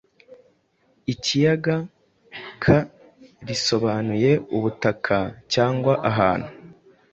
[1.13, 1.75] ikiyaga”;
[2.63, 2.77] Ka
[3.47, 5.17] risobanuye «ubutaka»
[5.53, 6.47] cyangwa «ahantu»“.